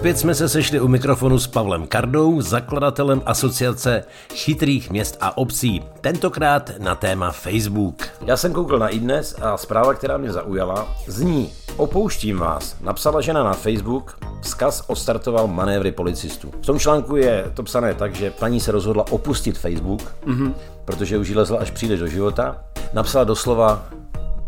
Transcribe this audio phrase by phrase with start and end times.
[0.00, 4.04] Opět jsme se sešli u mikrofonu s Pavlem Kardou, zakladatelem asociace
[4.34, 5.82] chytrých měst a obcí.
[6.00, 8.08] Tentokrát na téma Facebook.
[8.26, 13.44] Já jsem koukal na iDnes a zpráva, která mě zaujala, zní Opouštím vás, napsala žena
[13.44, 16.50] na Facebook, vzkaz odstartoval manévry policistů.
[16.62, 20.54] V tom článku je to psané tak, že paní se rozhodla opustit Facebook, mm-hmm.
[20.84, 22.64] protože už jí lezla až příliš do života.
[22.92, 23.88] Napsala doslova,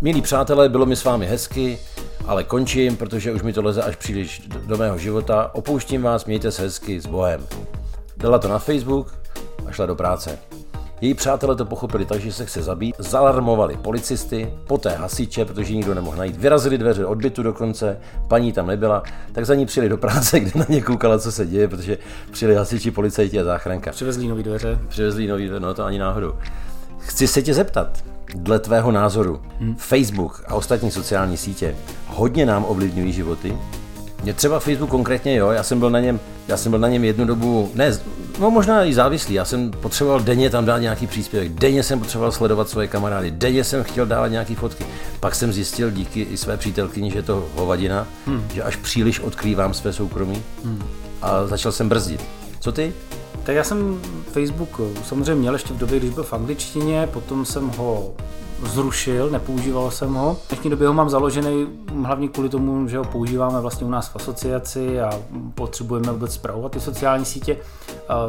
[0.01, 1.79] milí přátelé, bylo mi s vámi hezky,
[2.27, 5.51] ale končím, protože už mi to leze až příliš do, mého života.
[5.55, 7.47] Opouštím vás, mějte se hezky s Bohem.
[8.17, 9.15] Dala to na Facebook
[9.67, 10.39] a šla do práce.
[11.01, 15.95] Její přátelé to pochopili tak, že se chce zabít, zalarmovali policisty, poté hasiče, protože nikdo
[15.95, 19.03] nemohl najít, vyrazili dveře od bytu dokonce, paní tam nebyla,
[19.33, 21.99] tak za ní přijeli do práce, kde na ně koukala, co se děje, protože
[22.31, 23.91] přijeli hasiči, policajti a záchranka.
[23.91, 24.79] Přivezli nový dveře.
[24.89, 26.35] Přivezli nový dveře, no to ani náhodou.
[26.99, 28.05] Chci se tě zeptat,
[28.35, 29.75] dle tvého názoru, hmm.
[29.79, 33.57] Facebook a ostatní sociální sítě hodně nám ovlivňují životy?
[34.23, 37.05] Mě třeba Facebook konkrétně, jo, já jsem byl na něm, já jsem byl na něm
[37.05, 37.99] jednu dobu, ne,
[38.41, 42.33] no možná i závislý, já jsem potřeboval denně tam dát nějaký příspěvek, denně jsem potřeboval
[42.33, 44.87] sledovat svoje kamarády, denně jsem chtěl dávat nějaký fotky.
[45.21, 48.45] Pak jsem zjistil díky i své přítelkyni, že je to hovadina, hmm.
[48.55, 50.83] že až příliš odkrývám své soukromí hmm.
[51.23, 52.25] a začal jsem brzdit.
[52.61, 52.93] Co ty?
[53.45, 54.01] Tak já jsem
[54.33, 58.13] Facebook samozřejmě měl ještě v době, když byl v angličtině, potom jsem ho
[58.63, 60.35] zrušil, nepoužíval jsem ho.
[60.35, 61.67] V dnešní době ho mám založený
[62.05, 65.11] hlavně kvůli tomu, že ho používáme vlastně u nás v asociaci a
[65.55, 67.57] potřebujeme vůbec zpravovat ty sociální sítě,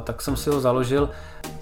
[0.03, 1.09] tak jsem si ho založil.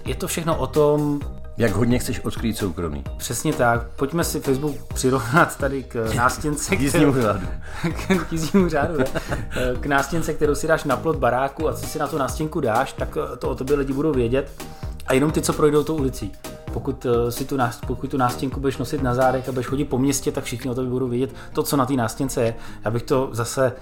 [0.04, 1.20] Je to všechno o tom,
[1.56, 3.04] jak hodně chceš odkrýt soukromí.
[3.16, 3.88] Přesně tak.
[3.88, 6.76] Pojďme si Facebook přirovnat tady k nástěnce.
[6.76, 7.46] k jízdnímu řádu.
[8.28, 9.04] k jízdnímu řádu, ne?
[9.80, 12.92] K nástěnce, kterou si dáš na plot baráku a co si na tu nástěnku dáš,
[12.92, 14.50] tak to o tobě lidi budou vědět.
[15.06, 16.32] A jenom ty, co projdou tou ulicí.
[16.72, 19.98] Pokud, eh, si tu, pokud tu nástěnku budeš nosit na zádech a budeš chodit po
[19.98, 22.54] městě, tak všichni o tobě budou vědět to, co na té nástěnce je.
[22.84, 23.72] Já bych to zase,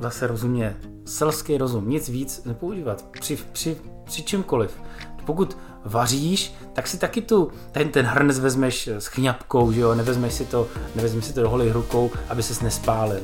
[0.00, 3.04] zase rozumně, selský rozum, nic víc nepoužívat.
[3.20, 4.82] Při, při, při čemkoliv.
[5.24, 10.32] Pokud vaříš, tak si taky tu, ten, ten hrnec vezmeš s chňapkou, že jo, nevezmeš
[10.32, 13.20] si to, nevezmeš si to do holých rukou, aby ses nespálil.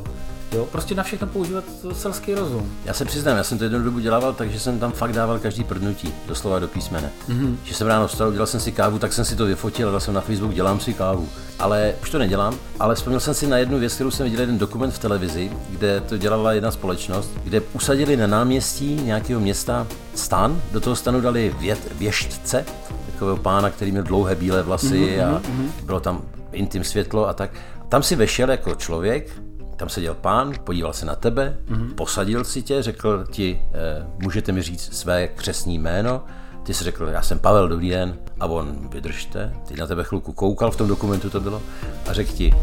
[0.55, 2.73] Jo, prostě na všechno používat selský rozum.
[2.85, 5.65] Já se přiznám, já jsem to jednu dobu dělával, takže jsem tam fakt dával každý
[5.65, 7.11] prdnutí, doslova do písmene.
[7.29, 7.57] Mm-hmm.
[7.65, 10.15] Že jsem ráno vstal, dělal jsem si kávu, tak jsem si to vyfotil, dal jsem
[10.15, 11.29] na Facebook, dělám si kávu.
[11.59, 14.59] Ale už to nedělám, ale vzpomněl jsem si na jednu věc, kterou jsem viděl jeden
[14.59, 20.63] dokument v televizi, kde to dělala jedna společnost, kde usadili na náměstí nějakého města stan,
[20.73, 22.65] do toho stanu dali vět, věštce,
[23.13, 25.85] takového pána, který měl dlouhé bílé vlasy mm-hmm, a mm-hmm.
[25.85, 26.23] bylo tam
[26.53, 27.51] intim světlo a tak.
[27.89, 29.31] Tam si vešel jako člověk,
[29.77, 31.95] tam seděl pán, podíval se na tebe, mm-hmm.
[31.95, 36.25] posadil si tě, řekl ti, eh, můžete mi říct své křesní jméno,
[36.63, 40.33] ty jsi řekl, já jsem Pavel, dobrý den, a on, vydržte, ty na tebe chvilku
[40.33, 41.63] koukal, v tom dokumentu to bylo,
[42.09, 42.55] a řekl ti,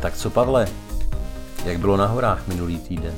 [0.00, 0.68] tak co Pavle,
[1.64, 3.14] jak bylo na horách minulý týden?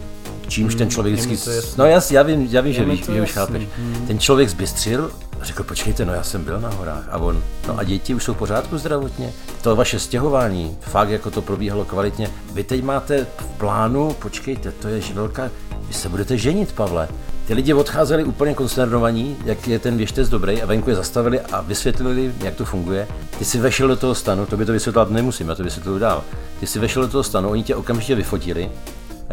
[0.53, 1.51] Čímž ten hmm, člověk vždycky...
[1.79, 3.63] No já, já vím, já vím že víš, že už chápeš.
[3.77, 4.07] Hmm.
[4.07, 5.11] Ten člověk zbystřil
[5.43, 7.09] řekl, počkejte, no já jsem byl na horách.
[7.11, 9.33] A on, no a děti už jsou v pořádku zdravotně?
[9.63, 12.31] To vaše stěhování, fakt jako to probíhalo kvalitně.
[12.53, 15.51] Vy teď máte v plánu, počkejte, to je velká,
[15.89, 17.09] vy se budete ženit, Pavle.
[17.47, 21.61] Ty lidi odcházeli úplně konsternovaní, jak je ten věštec dobrý a venku je zastavili a
[21.61, 23.09] vysvětlili, jak to funguje.
[23.39, 26.25] Ty si vešel do toho stanu, to by to vysvětlovat nemusím, já to vysvětluju dál.
[26.61, 28.71] Ty si vešel do toho stanu, oni tě okamžitě vyfotili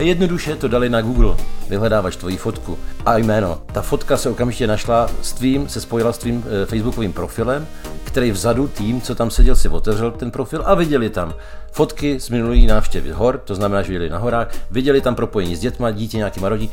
[0.04, 1.36] jednoduše to dali na Google.
[1.70, 3.62] Vyhledávaš tvoji fotku a jméno.
[3.74, 7.68] Ta fotka se okamžitě našla s tvým, se spojila s tvým e, facebookovým profilem,
[8.04, 11.34] který vzadu tým, co tam seděl, si otevřel ten profil a viděli tam
[11.72, 15.60] fotky z minulý návštěvy hor, to znamená, že byli na horách, viděli tam propojení s
[15.60, 16.72] dětma, dítě nějaký marodí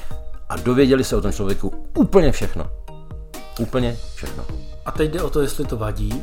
[0.49, 2.71] a dověděli se o tom člověku úplně všechno.
[3.61, 4.45] Úplně všechno.
[4.87, 6.23] A teď jde o to, jestli to vadí,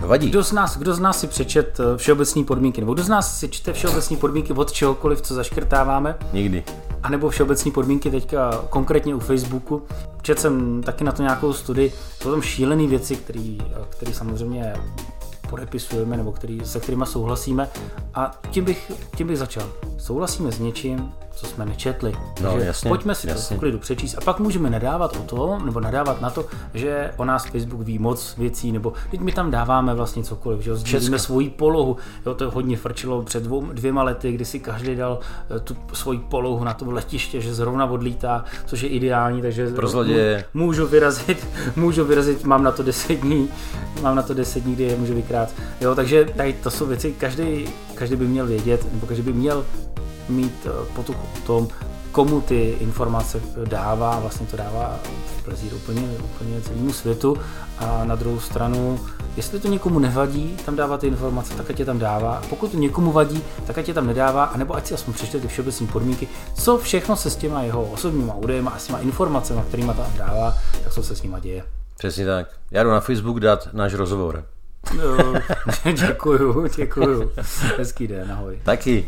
[0.00, 0.28] Vadí.
[0.28, 3.38] Kdo z nás, kdo z nás si přečet eh, všeobecné podmínky, nebo kdo z nás
[3.38, 6.18] si čte všeobecné podmínky od čehokoliv, co zaškrtáváme?
[6.32, 6.64] Nikdy.
[7.02, 9.82] A nebo všeobecné podmínky teďka konkrétně u Facebooku.
[10.22, 13.16] Četl jsem taky na to nějakou studii, jsou tam šílené věci,
[13.88, 14.74] které samozřejmě
[15.50, 17.70] podepisujeme nebo který, se kterými souhlasíme
[18.14, 19.68] a tím bych, tím bych začal.
[19.98, 22.12] Souhlasíme s něčím, co jsme nečetli.
[22.40, 23.48] No, Takže jasně, pojďme si jasně.
[23.48, 27.10] to v klidu přečíst a pak můžeme nadávat o to, nebo nadávat na to, že
[27.16, 31.18] o nás Facebook ví moc věcí, nebo teď my tam dáváme vlastně cokoliv, že sdílíme
[31.18, 31.96] svoji polohu.
[32.26, 35.18] Jo, to hodně frčilo před dvou, dvěma lety, kdy si každý dal
[35.56, 39.88] eh, tu svoji polohu na tom letiště, že zrovna odlítá, což je ideální, takže Pro
[40.54, 41.46] můžu vyrazit,
[41.76, 43.48] můžu vyrazit, mám na to deset dní,
[44.02, 45.48] mám na to deset dní, kdy je můžu vykrát.
[45.80, 49.64] Jo, takže tady to jsou věci, každý, každý by měl vědět, nebo každý by měl
[50.28, 51.68] mít eh, potuchu o tom,
[52.12, 55.00] komu ty informace dává, vlastně to dává
[55.44, 57.36] plezír úplně, úplně celému světu
[57.78, 59.00] a na druhou stranu,
[59.36, 62.42] jestli to někomu nevadí tam dávat ty informace, tak ať je tam dává.
[62.50, 65.48] Pokud to někomu vadí, tak ať je tam nedává, anebo ať si aspoň přečte ty
[65.48, 69.92] všeobecné podmínky, co všechno se s těma jeho osobníma údajem a s těma informacemi, kterými
[69.94, 70.54] tam dává,
[70.84, 71.64] tak co se s nima děje.
[71.98, 72.46] Přesně tak.
[72.70, 74.44] Já jdu na Facebook dát náš rozhovor.
[74.96, 75.32] No,
[75.92, 77.30] děkuju, děkuju.
[77.78, 78.60] Hezký den, ahoj.
[78.64, 79.06] Taky.